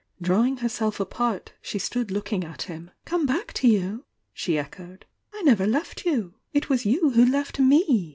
ing 0.27 0.57
herself 0.57 0.99
apart, 0.99 1.53
she 1.61 1.77
stood 1.77 2.09
looking 2.09 2.43
at 2.43 2.63
him. 2.63 2.89
"Come 3.05 3.27
back 3.27 3.53
to 3.53 3.67
you!" 3.67 4.05
she 4.33 4.57
echoed— 4.57 5.05
"I 5.31 5.43
never 5.43 5.67
left 5.67 6.07
you! 6.07 6.33
It 6.53 6.69
was 6.69 6.87
you 6.87 7.11
who 7.11 7.23
left 7.23 7.59
me.' 7.59 8.09